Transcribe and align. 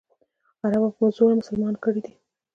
عربو 0.63 0.89
په 0.97 1.03
زوره 1.15 1.35
مسلمانان 1.41 1.75
کړي 1.83 2.01
دي. 2.05 2.13